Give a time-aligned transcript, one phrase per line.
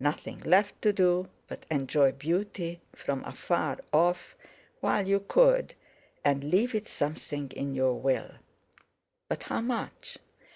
[0.00, 4.34] Nothing left to do but enjoy beauty from afar off
[4.80, 5.74] while you could,
[6.24, 8.32] and leave it something in your Will.
[9.28, 10.18] But how much?